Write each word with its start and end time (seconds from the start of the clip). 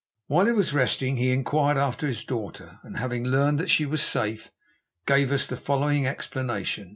While 0.25 0.47
he 0.47 0.51
was 0.51 0.73
resting 0.73 1.17
he 1.17 1.29
inquired 1.31 1.77
after 1.77 2.07
his 2.07 2.23
daughter, 2.25 2.79
and 2.81 2.97
having 2.97 3.23
learned 3.23 3.59
that 3.59 3.69
she 3.69 3.85
was 3.85 4.01
safe, 4.01 4.49
gave 5.05 5.31
us 5.31 5.45
the 5.45 5.55
following 5.55 6.07
explanation. 6.07 6.89